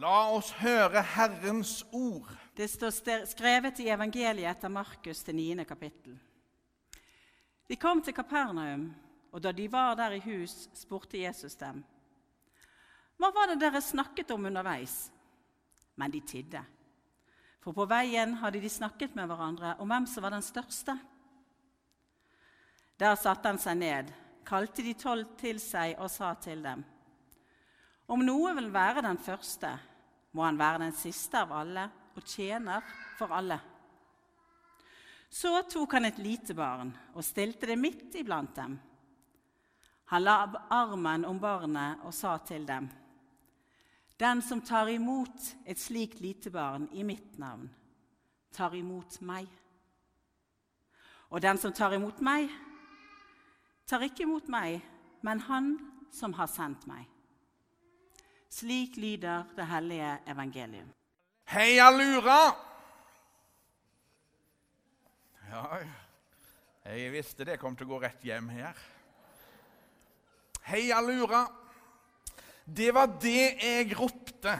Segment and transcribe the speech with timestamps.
[0.00, 2.30] La oss høre Herrens ord.
[2.56, 5.64] Det står skrevet i evangeliet etter Markus til 9.
[5.68, 6.14] kapittel.
[7.68, 8.86] De kom til Kapernaum,
[9.28, 11.82] og da de var der i hus, spurte Jesus dem.
[13.20, 15.10] Hva var det dere snakket om underveis?
[16.00, 16.64] Men de tidde.
[17.60, 20.96] For på veien hadde de snakket med hverandre om hvem som var den største.
[22.96, 24.16] Der satte han seg ned,
[24.48, 26.88] kalte de tolv til seg og sa til dem.
[28.10, 29.76] Om noe vil være den første,
[30.32, 32.84] må han være den siste av alle og tjener
[33.18, 33.58] for alle.
[35.30, 38.78] Så tok han et lite barn og stilte det midt iblant dem.
[40.10, 40.38] Han la
[40.74, 42.88] armen om barnet og sa til dem.:
[44.18, 47.70] Den som tar imot et slikt lite barn i mitt navn,
[48.52, 49.46] tar imot meg.
[51.30, 52.50] Og den som tar imot meg,
[53.86, 54.82] tar ikke imot meg,
[55.22, 55.78] men han
[56.12, 57.06] som har sendt meg.
[58.50, 60.88] Slik lyder det hellige evangelium.
[61.44, 62.40] Heia Lura!
[65.50, 65.78] Ja,
[66.84, 68.78] jeg visste det kom til å gå rett hjem her.
[70.66, 71.44] Heia Lura!
[72.66, 74.56] Det var det jeg ropte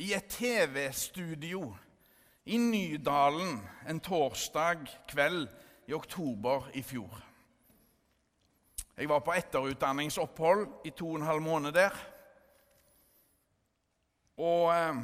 [0.00, 1.68] i et TV-studio
[2.44, 5.46] i Nydalen en torsdag kveld
[5.88, 7.20] i oktober i fjor.
[8.96, 11.96] Jeg var på etterutdanningsopphold i to og en halv måned der.
[14.40, 15.02] Og eh,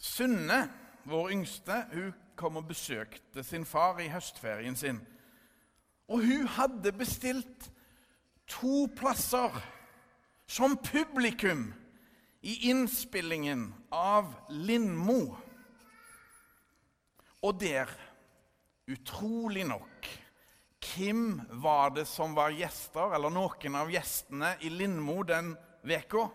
[0.00, 0.62] Sunne,
[1.04, 5.00] vår yngste, hun kom og besøkte sin far i høstferien sin.
[6.08, 7.68] Og hun hadde bestilt
[8.50, 9.54] to plasser
[10.50, 11.68] som publikum
[12.40, 15.36] i innspillingen av Lindmo.
[17.44, 17.92] Og der,
[18.90, 20.08] utrolig nok,
[20.80, 25.54] hvem var det som var gjester, eller noen av gjestene i Lindmo den
[25.86, 26.26] veka?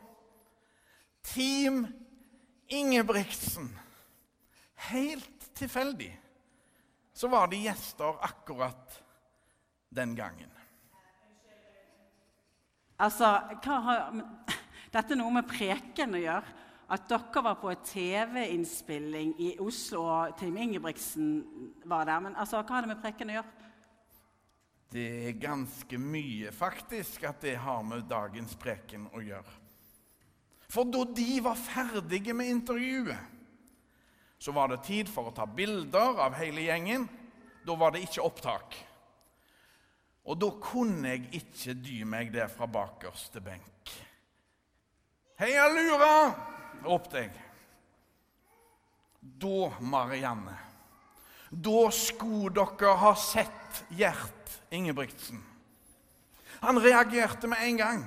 [1.34, 1.88] Team
[2.68, 3.70] Ingebrigtsen.
[4.76, 6.14] Helt tilfeldig
[7.16, 9.04] så var de gjester akkurat
[9.90, 10.52] den gangen.
[12.98, 13.30] Altså,
[13.64, 14.22] hva har,
[14.96, 16.62] Dette noe med preken å gjøre.
[16.86, 21.30] At dere var på en TV-innspilling i Oslo, og Team Ingebrigtsen
[21.90, 22.22] var der.
[22.28, 23.72] Men altså, hva har det med preken å gjøre?
[24.94, 29.65] Det er ganske mye, faktisk, at det har med dagens preken å gjøre.
[30.72, 33.32] For da de var ferdige med intervjuet,
[34.38, 37.08] så var det tid for å ta bilder av hele gjengen.
[37.66, 38.76] Da var det ikke opptak.
[40.26, 43.94] Og da kunne jeg ikke dy meg der fra bakerste benk.
[45.40, 46.16] Heia Lura!
[46.86, 47.32] ropte jeg.
[49.42, 50.54] Da, Marianne,
[51.50, 55.42] da skulle dere ha sett Gjert Ingebrigtsen.
[56.62, 58.04] Han reagerte med en gang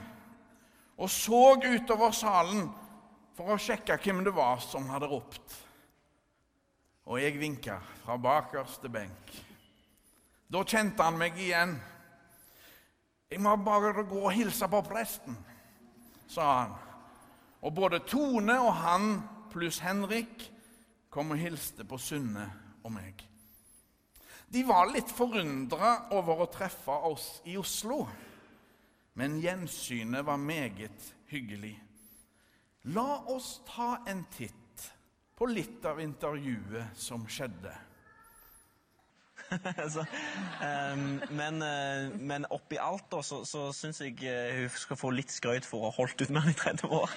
[0.98, 2.66] og så utover salen
[3.38, 5.54] for å sjekke hvem det var som hadde ropt.
[7.08, 9.30] Og jeg vinka fra bakerste benk.
[10.50, 11.78] Da kjente han meg igjen.
[13.28, 15.36] 'Jeg må bare gå og hilse på presten',
[16.28, 16.74] sa han.
[17.60, 19.20] Og både Tone og han
[19.52, 20.46] pluss Henrik
[21.10, 22.46] kom og hilste på Sunne
[22.82, 23.20] og meg.
[24.48, 28.06] De var litt forundra over å treffe oss i Oslo,
[29.18, 31.74] men gjensynet var meget hyggelig.
[32.94, 34.84] La oss ta en titt
[35.34, 37.72] på litt av intervjuet som skjedde.
[39.94, 40.04] så,
[40.62, 45.10] um, men, uh, men oppi alt da, så, så syns jeg uh, hun skal få
[45.16, 47.10] litt skrøyt for å ha holdt ut med han i 30 år.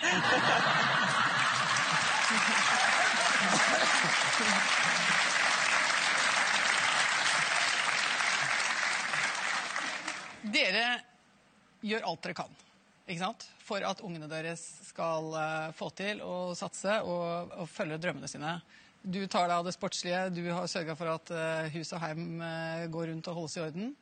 [10.52, 11.11] Dere
[11.82, 12.60] gjør alt dere kan
[13.12, 13.48] ikke sant?
[13.62, 18.58] for at ungene deres skal uh, få til å satse og, og følge drømmene sine.
[19.02, 22.42] Du tar deg av det sportslige, du har sørga for at uh, hus og heim
[22.44, 23.94] uh, går rundt og holdes i orden.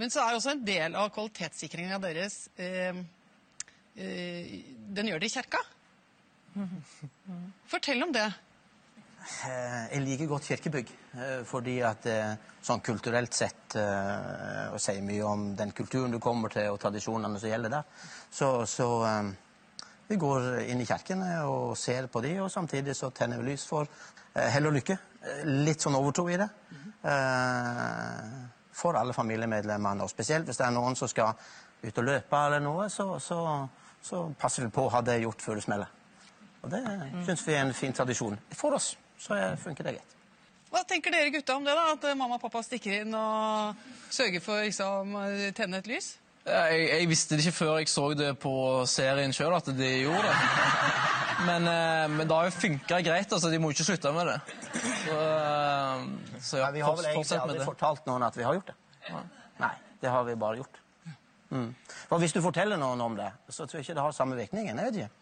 [0.00, 3.02] Men så er også en del av kvalitetssikringen deres Den
[5.10, 5.60] gjør det i kirka.
[7.72, 8.24] Fortell om det.
[9.44, 10.94] Jeg liker godt kirkebygg,
[11.44, 16.52] fordi at eh, sånn kulturelt sett eh, Og sier mye om den kulturen du kommer
[16.54, 17.88] til, og tradisjonene som gjelder der.
[18.30, 19.30] Så, så eh,
[20.10, 23.66] vi går inn i kirkene og ser på de, og samtidig så tenner vi lys
[23.66, 24.96] for eh, hell og lykke.
[25.22, 26.48] Eh, Litt sånn overtro i det.
[27.02, 28.30] Eh,
[28.80, 31.34] For alle familiemedlemmene, og spesielt hvis det er noen som skal
[31.82, 33.40] ut og løpe eller noe, så, så,
[34.02, 35.90] så passer vi på å ha det gjort før det smeller.
[36.62, 36.80] Og det
[37.26, 38.92] syns vi er en fin tradisjon for oss.
[39.20, 40.16] Så eh, funker det greit.
[40.70, 41.74] Hva tenker dere gutta om det?
[41.74, 41.92] da?
[41.96, 43.78] At mamma og pappa stikker inn og
[44.10, 45.24] sørger for liksom, å
[45.56, 46.12] tenne et lys?
[46.46, 48.52] Jeg, jeg visste det ikke før jeg så det på
[48.88, 50.36] serien sjøl, at de gjorde det.
[51.40, 53.50] Men, eh, men det har jo funka greit, altså.
[53.52, 54.38] De må ikke slutte med det.
[55.04, 58.72] Så, eh, så ja, vi har vel egentlig aldri fortalt noen at vi har gjort
[58.72, 58.78] det.
[59.60, 60.80] Nei, det har vi bare gjort.
[61.50, 61.70] Mm.
[62.08, 64.78] For hvis du forteller noen om det, så tror jeg ikke det har samme virkningen.
[64.78, 65.19] Jeg vet ikke.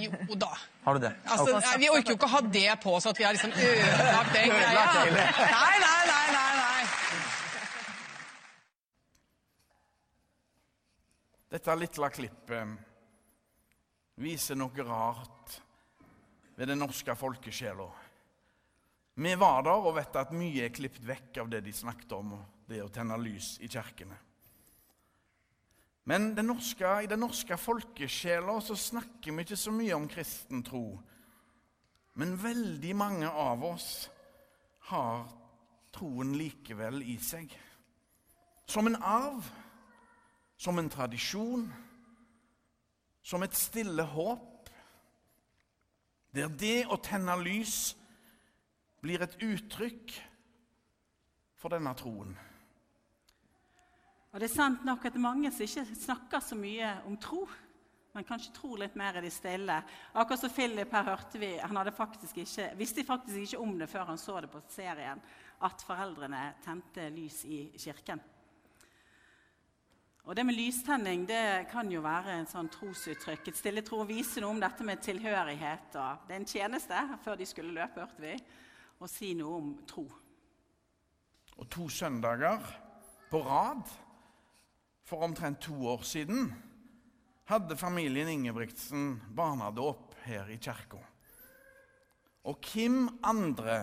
[0.00, 0.50] Jo da.
[0.84, 1.12] Har du det?
[1.24, 3.52] Altså, nei, vi orker jo ikke å ha det på oss at vi har liksom
[3.54, 4.84] ødelagt den greia.
[4.84, 6.84] Nei, nei, nei, nei, nei.
[11.50, 12.78] Dette lille klippet
[14.20, 15.60] viser noe rart
[16.54, 17.88] ved den norske folkesjela.
[19.20, 22.36] Vi var der og vet at mye er klippet vekk av det de snakket om,
[22.68, 24.16] det å tenne lys i kirkene.
[26.04, 30.62] Men den norske, i den norske folkesjela så snakker vi ikke så mye om kristen
[30.66, 30.84] tro.
[32.18, 34.08] Men veldig mange av oss
[34.90, 35.28] har
[35.94, 37.52] troen likevel i seg.
[38.70, 39.46] Som en arv
[40.60, 41.64] som en tradisjon,
[43.22, 44.68] som et stille håp,
[46.36, 47.94] der det å tenne lys
[49.00, 50.12] blir et uttrykk
[51.56, 52.36] for denne troen.
[54.30, 57.42] Og det er sant nok at mange som ikke snakker så mye om tro,
[58.14, 59.76] men kanskje tror litt mer i det stille.
[60.14, 63.90] Akkurat som Philip her hørte vi, han hadde faktisk ikke, visste faktisk ikke om det
[63.90, 65.22] før han så det på serien,
[65.66, 68.22] at foreldrene tente lys i kirken.
[70.28, 73.48] Og Det med lystenning det kan jo være en sånn trosuttrykk.
[73.50, 75.96] Et stille tro viser noe om dette med tilhørighet.
[75.96, 78.36] og Det er en tjeneste før de skulle løpe, hørte vi,
[79.00, 80.04] å si noe om tro.
[81.56, 82.62] Og to søndager
[83.30, 83.90] på rad
[85.10, 86.52] for omtrent to år siden
[87.50, 91.00] hadde familien Ingebrigtsen barnedåp her i kirka.
[92.46, 93.82] Og hvem andre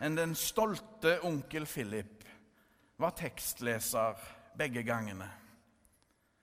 [0.00, 2.24] enn den stolte onkel Philip
[2.96, 4.16] var tekstleser
[4.56, 5.28] begge gangene.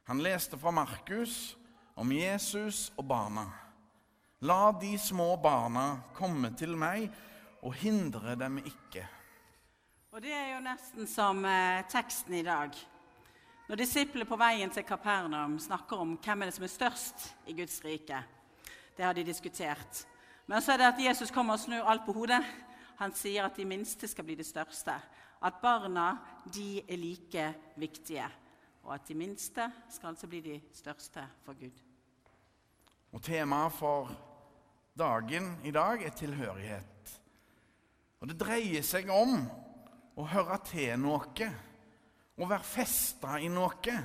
[0.05, 1.55] Han leste fra Markus
[1.97, 3.47] om Jesus og barna.
[4.45, 7.09] La de små barna komme til meg,
[7.65, 9.07] og hindre dem ikke.
[10.13, 12.75] Og det er jo nesten som eh, teksten i dag.
[13.65, 17.55] Når disiplene på veien til Kapernaum snakker om hvem er det som er størst i
[17.57, 18.19] Guds rike.
[18.93, 20.03] Det har de diskutert.
[20.45, 22.43] Men så er det at Jesus kommer og snur alt på hodet.
[22.99, 24.93] Han sier at de minste skal bli de største.
[25.41, 26.11] At barna
[26.53, 27.47] de er like
[27.81, 28.29] viktige.
[28.85, 31.81] Og at de minste skal altså bli de største for Gud.
[33.17, 34.13] Og temaet for
[34.93, 37.19] dagen i dag er tilhørighet.
[38.21, 39.39] Og det dreier seg om
[40.15, 41.49] å høre til noe,
[42.35, 43.99] å være festa i noe.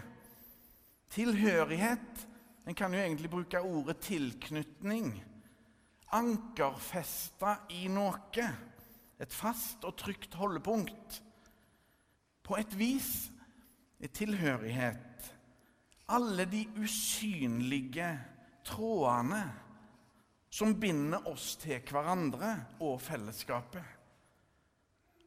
[1.10, 2.26] Tilhørighet
[2.68, 5.08] En kan jo egentlig bruke ordet tilknytning.
[6.14, 8.44] Ankerfesta i noe.
[9.18, 11.16] Et fast og trygt holdepunkt.
[12.46, 13.30] På et vis
[13.98, 15.10] er tilhørighet
[16.10, 18.18] alle de usynlige
[18.64, 19.42] trådene
[20.50, 23.84] som binder oss til hverandre og fellesskapet.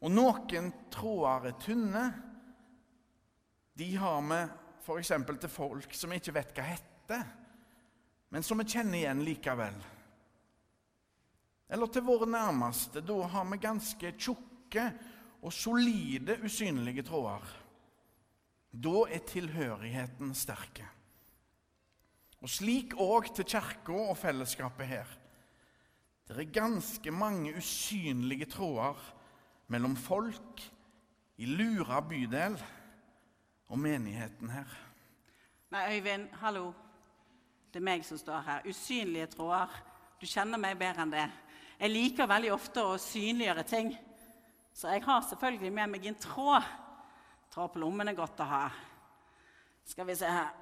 [0.03, 2.03] Og noen tråder er tynne.
[3.73, 4.41] De har vi
[4.83, 5.11] f.eks.
[5.41, 7.25] til folk som vi ikke vet hva heter,
[8.33, 9.77] men som vi kjenner igjen likevel.
[11.73, 13.01] Eller til våre nærmeste.
[13.01, 14.87] Da har vi ganske tjukke
[15.41, 17.45] og solide usynlige tråder.
[18.73, 20.85] Da er tilhørigheten sterke.
[22.43, 25.09] Og slik òg til kirka og fellesskapet her.
[26.27, 28.99] Det er ganske mange usynlige tråder
[29.71, 30.61] mellom folk
[31.37, 32.57] i Lura bydel
[33.73, 34.69] og menigheten her.
[35.73, 36.67] Nei, Øyvind, hallo.
[37.73, 38.67] Det er meg som står her.
[38.69, 39.71] Usynlige tråder.
[40.21, 41.23] Du kjenner meg bedre enn det.
[41.79, 43.89] Jeg liker veldig ofte å synliggjøre ting.
[44.77, 46.67] Så jeg har selvfølgelig med meg en tråd.
[47.53, 48.67] Tråd på lommen er godt å ha.
[49.89, 50.53] Skal vi se her.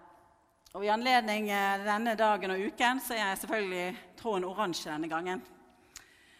[0.71, 5.11] Og I anledning eh, denne dagen og uken så er jeg selvfølgelig tråden oransje denne
[5.11, 5.43] gangen.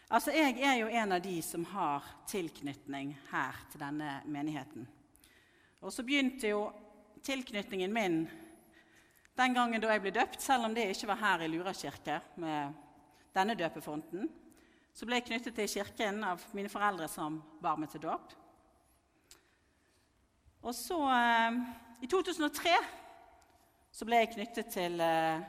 [0.08, 4.88] Altså, Jeg er jo en av de som har tilknytning her til denne menigheten.
[5.82, 6.68] Og så begynte jo
[7.26, 8.22] tilknytningen min
[9.38, 12.20] den gangen da jeg ble døpt, selv om det ikke var her i Lura kirke
[12.42, 12.76] med
[13.34, 14.28] denne døpefonten.
[14.94, 18.36] Så ble jeg knyttet til kirken av mine foreldre som bar meg til dåp.
[20.62, 21.58] Og så, eh,
[22.06, 22.76] i 2003,
[23.92, 25.42] så ble jeg knyttet til eh,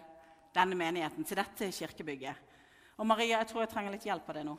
[0.54, 2.36] denne menigheten, til dette kirkebygget.
[2.96, 4.56] Og Maria, jeg tror jeg trenger litt hjelp av det nå.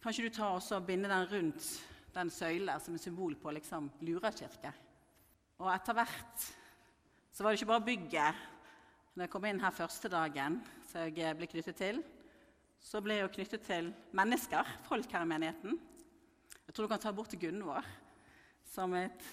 [0.00, 3.90] Kan ikke du ta og binde den rundt den søylen som er symbol på liksom,
[4.06, 4.72] Lura kirke?
[5.60, 6.46] Og etter hvert
[7.30, 8.46] så var det ikke bare bygget.
[9.14, 12.00] Når jeg kom inn her første dagen, så jeg ble knyttet til,
[12.80, 15.76] så ble jeg jo knyttet til mennesker, folk her i menigheten.
[16.66, 17.86] Jeg tror du kan ta bort Gunvor
[18.70, 19.24] som et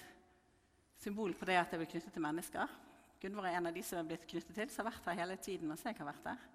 [0.98, 2.78] symbol på det at jeg ble knyttet til mennesker.
[3.22, 5.36] Gunvor er en av de som er blitt knyttet til, som har vært her hele
[5.42, 6.46] tiden mens jeg har vært her.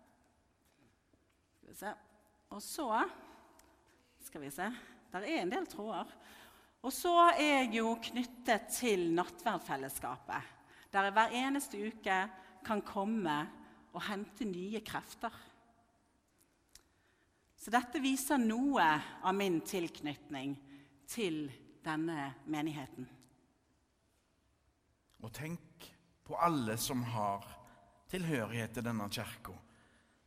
[1.57, 1.93] Skal vi se.
[2.53, 2.87] Og så
[4.23, 4.65] Skal vi se.
[5.13, 6.09] Der er en del tråder.
[6.83, 10.51] Og så er jeg jo knyttet til nattverdfellesskapet,
[10.91, 12.17] der jeg hver eneste uke
[12.65, 13.35] kan komme
[13.93, 15.31] og hente nye krefter.
[17.55, 18.83] Så dette viser noe
[19.23, 20.57] av min tilknytning
[21.07, 21.45] til
[21.85, 23.07] denne menigheten.
[25.23, 25.87] Og tenk
[26.27, 27.45] på alle som har
[28.11, 29.55] tilhørighet til denne kirka,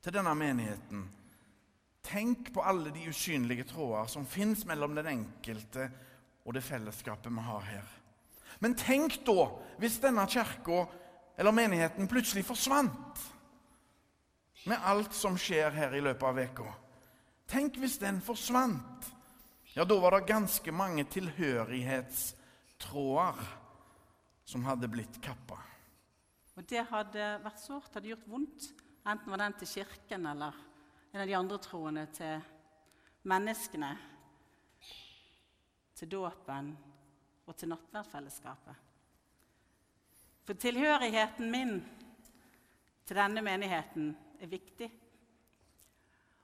[0.01, 1.05] til denne menigheten.
[2.07, 5.89] Tenk på alle de usynlige tråder som fins mellom den enkelte
[6.47, 7.89] og det fellesskapet vi har her.
[8.63, 9.49] Men tenk da
[9.81, 10.85] hvis denne kirka
[11.37, 13.19] eller menigheten plutselig forsvant
[14.67, 16.75] med alt som skjer her i løpet av uka.
[17.47, 19.13] Tenk hvis den forsvant.
[19.77, 23.35] Ja, da var det ganske mange tilhørighetstråder
[24.47, 25.59] som hadde blitt kappa.
[26.57, 28.73] Og det hadde vært sårt, hadde gjort vondt,
[29.05, 30.53] enten var den til kirken eller
[31.17, 32.43] en av de andre troende til
[33.25, 33.89] menneskene,
[35.97, 36.67] til dåpen
[37.49, 38.83] og til nattverdfellesskapet.
[40.45, 41.73] For tilhørigheten min
[43.09, 44.13] til denne menigheten
[44.45, 44.91] er viktig.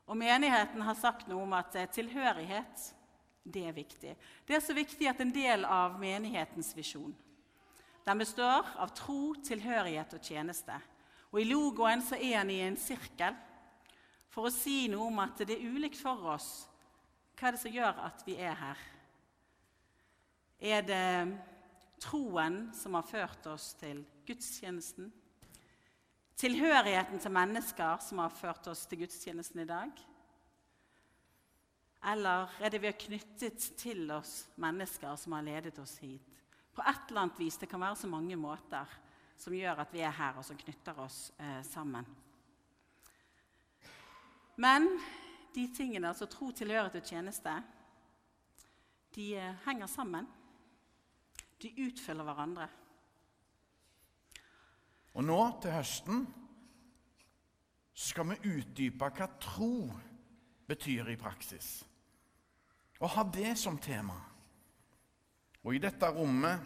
[0.08, 2.88] Og menigheten har sagt noe om at tilhørighet
[3.44, 4.16] det er viktig.
[4.48, 7.12] Det er så viktig at en del av menighetens visjon.
[8.08, 10.80] Den består av tro, tilhørighet og tjeneste.
[11.28, 13.36] Og I logoen så er den i en sirkel
[14.32, 16.50] for å si noe om at det er ulikt for oss.
[17.36, 18.84] Hva er det som gjør at vi er her?
[20.62, 21.06] Er det
[22.02, 25.10] troen som har ført oss til gudstjenesten?
[26.38, 29.92] Tilhørigheten til mennesker som har ført oss til gudstjenesten i dag?
[32.12, 36.40] Eller er det vi har knyttet til oss mennesker som har ledet oss hit?
[36.72, 37.58] På et eller annet vis.
[37.60, 38.88] Det kan være så mange måter
[39.38, 42.06] som gjør at vi er her, og som knytter oss eh, sammen.
[44.56, 44.88] Men
[45.54, 47.54] de tingene, altså tro, tilhørighet og tjeneste,
[49.14, 50.28] de eh, henger sammen.
[51.62, 52.68] De utfyller hverandre.
[55.12, 56.24] Og nå til høsten
[57.92, 59.72] skal vi utdype hva tro
[60.68, 61.82] betyr i praksis.
[63.02, 64.16] Og ha det som tema.
[65.62, 66.64] Og i dette rommet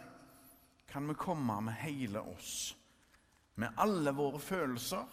[0.89, 2.77] kan vi komme med hele oss.
[3.57, 5.05] Med alle våre følelser,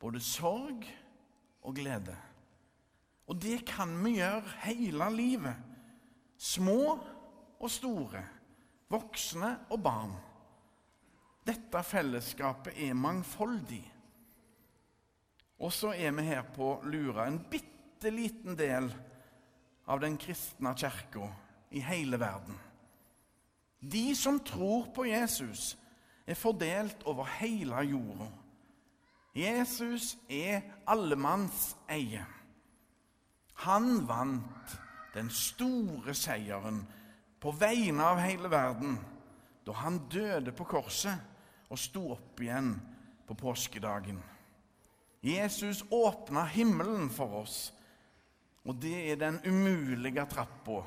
[0.00, 1.09] både sorg og
[1.76, 2.16] glede.
[3.30, 5.56] Og det kan vi gjøre hele livet.
[6.40, 6.96] Små
[7.60, 8.22] og store,
[8.90, 10.14] voksne og barn.
[11.46, 13.84] Dette fellesskapet er mangfoldig.
[15.60, 18.88] Og så er vi her på Lura en bitte liten del
[19.90, 21.28] av den kristne kirka
[21.70, 22.56] i hele verden.
[23.80, 25.76] De som tror på Jesus,
[26.26, 28.28] er fordelt over hele jorda.
[29.34, 32.24] Jesus er allemanns eie.
[33.62, 34.76] Han vant
[35.14, 36.82] den store seieren
[37.40, 38.98] på vegne av hele verden
[39.66, 42.72] da han døde på korset og sto opp igjen
[43.28, 44.18] på påskedagen.
[45.22, 47.58] Jesus åpna himmelen for oss,
[48.64, 50.80] og det er den umulige trappa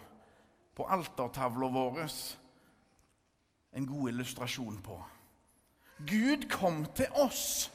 [0.74, 2.02] på altertavla vår
[3.74, 4.98] en god illustrasjon på.
[6.04, 7.70] Gud kom til oss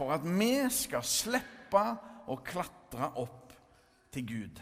[0.00, 1.80] for at vi skal slippe
[2.32, 3.52] å klatre opp
[4.08, 4.60] til Gud.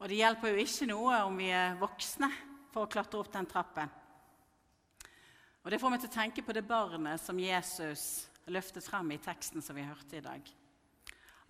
[0.00, 2.30] Og det hjelper jo ikke noe om vi er voksne
[2.72, 3.92] for å klatre opp den trappen.
[5.60, 9.20] Og Det får meg til å tenke på det barnet som Jesus løftet frem i
[9.20, 10.40] teksten som vi hørte i dag.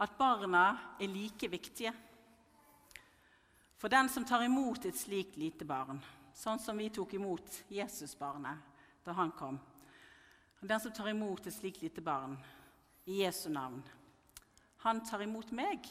[0.02, 1.94] At barna er like viktige.
[3.78, 6.02] For den som tar imot et slikt lite barn,
[6.34, 8.66] sånn som vi tok imot Jesusbarnet
[9.06, 9.62] da han kom
[10.60, 12.36] Den som tar imot et slikt lite barn
[13.04, 13.82] i Jesu navn,
[14.84, 15.86] han tar imot meg,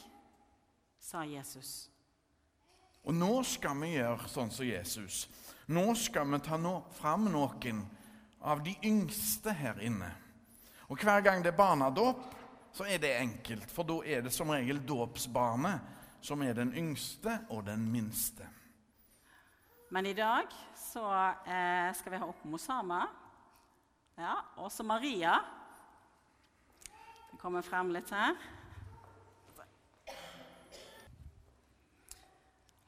[1.00, 1.88] sa Jesus.
[3.02, 5.24] Og nå skal vi gjøre sånn som Jesus.
[5.70, 7.84] Nå skal vi ta no fram noen
[8.40, 10.10] av de yngste her inne.
[10.90, 12.22] Og hver gang det er barnedåp,
[12.74, 17.40] så er det enkelt, for da er det som regel dåpsbarnet som er den yngste
[17.50, 18.46] og den minste.
[19.90, 21.02] Men i dag så
[21.46, 23.06] eh, skal vi ha opp Mosama.
[24.20, 25.38] Ja, også Maria.
[27.30, 28.34] Den kommer frem litt her.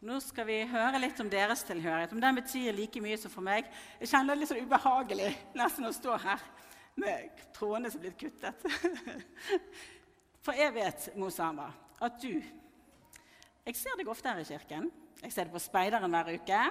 [0.05, 2.13] Nå skal vi høre litt om deres tilhørighet.
[2.13, 3.71] Om den betyr like mye som for meg.
[4.03, 6.45] Jeg kjenner det litt sånn ubehagelig nesten å stå her
[7.01, 8.69] med trådene som er blitt kuttet.
[10.45, 11.71] For jeg vet, Mosama,
[12.03, 12.35] at du
[13.63, 14.91] Jeg ser deg ofte her i kirken.
[15.23, 16.65] Jeg ser deg på Speideren hver uke.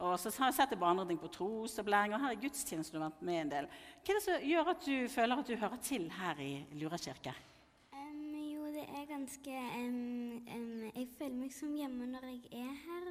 [0.00, 2.96] Og så har jeg sett deg på andre ting, på trosopplæring, og her i gudstjenesten
[2.96, 3.66] du har vært med en del.
[4.00, 6.98] Hva er det som gjør at du føler at du hører til her i Lura
[7.04, 7.34] kirke?
[7.92, 12.72] Um, jo, det er ganske um, um, Jeg føler meg som hjemme når jeg er
[12.86, 13.10] her.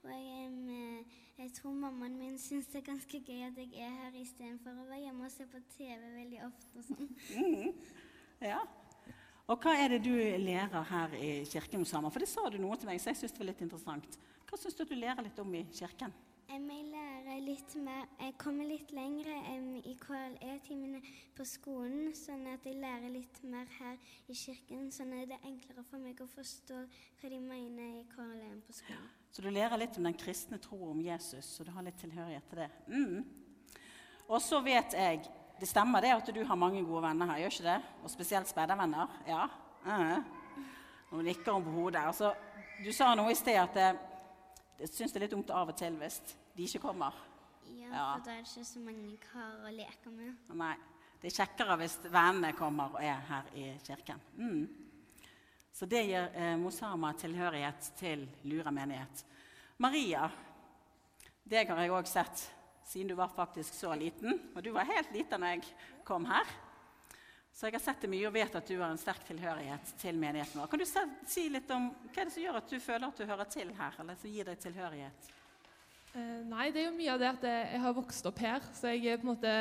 [0.00, 3.98] Og jeg, eh, jeg tror mammaen min syns det er ganske gøy at jeg er
[3.98, 6.80] her istedenfor å være hjemme og se på TV veldig ofte.
[6.80, 7.74] og sånn.
[8.40, 8.62] Ja.
[9.50, 12.12] Og hva er det du lærer her i kirken sammen?
[12.14, 14.18] For det sa du noe til meg, så jeg syns det var litt interessant.
[14.46, 16.14] Hva syns du du lærer litt om i kirken?
[16.50, 21.00] Jeg lærer litt mer Jeg kommer litt lenger em, i KLE-timene
[21.34, 23.98] på skolen, sånn at jeg lærer litt mer her
[24.30, 24.86] i kirken.
[24.94, 26.78] Sånn at det er enklere for meg å forstå
[27.18, 29.10] hva de mener i KLE-en på skolen.
[29.34, 32.50] Så du lærer litt om den kristne troa om Jesus, så du har litt tilhørighet
[32.50, 32.70] til det.
[32.86, 33.80] Mm.
[34.30, 35.26] Og så vet jeg
[35.60, 37.78] Det stemmer det at du har mange gode venner her, gjør ikke det?
[38.04, 39.10] Og spesielt speidervenner?
[39.28, 39.42] Ja?
[39.84, 40.24] Mhm.
[41.10, 42.04] Nå nikker hun på hodet.
[42.06, 42.30] Altså,
[42.84, 43.88] du sa noe i sted at det,
[44.80, 46.20] jeg syns det er litt dumt av og til hvis
[46.56, 47.12] de ikke kommer.
[47.66, 48.04] Ja, Ja.
[48.14, 50.36] for da er det ikke så mange karer å leke med.
[50.54, 50.74] Nei,
[51.20, 54.20] det er kjekkere hvis vennene kommer og er her i kirken.
[54.38, 54.68] Mm.
[55.72, 59.24] Så det gir eh, Mosama tilhørighet til Lura menighet.
[59.78, 60.30] Maria,
[61.44, 62.46] deg har jeg òg sett
[62.90, 64.34] siden du var faktisk så liten.
[64.54, 65.64] Og du var helt liten da jeg
[66.06, 66.48] kom her.
[67.54, 70.18] Så jeg har sett det mye og vet at du har en sterk tilhørighet til
[70.18, 70.70] menigheten vår.
[70.70, 70.86] Kan du
[71.28, 73.72] si litt om hva er det som gjør at du føler at du hører til
[73.76, 75.30] her, eller som gir deg tilhørighet?
[76.14, 78.94] Eh, nei, det er jo mye av det at jeg har vokst opp her, så
[78.94, 79.54] jeg er på en måte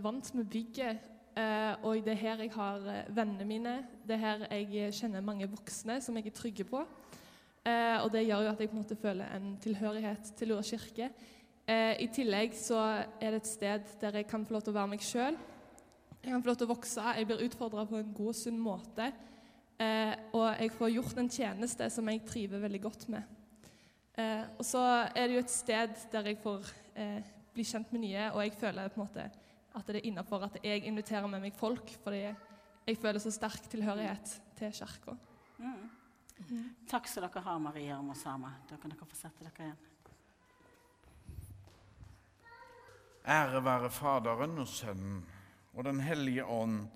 [0.00, 1.08] vant med bygget.
[1.40, 3.74] Eh, og det er her jeg har eh, vennene mine.
[4.06, 6.84] Det er her jeg kjenner mange voksne som jeg er trygge på.
[7.64, 10.64] Eh, og det gjør jo at jeg på en måte føler en tilhørighet til Lura
[10.64, 11.10] kirke.
[11.70, 12.80] Eh, I tillegg så
[13.20, 15.36] er det et sted der jeg kan få lov til å være meg sjøl.
[16.20, 17.04] Jeg kan få lov til å vokse.
[17.16, 19.10] Jeg blir utfordra på en god sunn måte.
[19.80, 23.36] Eh, og jeg får gjort en tjeneste som jeg triver veldig godt med.
[24.18, 24.82] Eh, og så
[25.14, 26.66] er det jo et sted der jeg får
[26.98, 29.28] eh, bli kjent med nye, og jeg føler på en måte
[29.70, 33.70] at det er innafor at jeg inviterer med meg folk, fordi jeg føler så sterk
[33.70, 35.14] tilhørighet til kirka.
[36.90, 38.50] Takk skal dere ha, Maria og Mosama.
[38.68, 39.89] Da kan dere få sette dere igjen.
[43.28, 45.26] Ære være Faderen og Sønnen
[45.72, 46.88] og Den hellige ånd,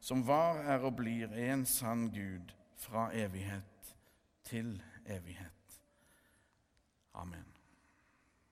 [0.00, 3.94] som var, er og blir en sann Gud fra evighet
[4.44, 5.80] til evighet.
[7.14, 7.55] Amen.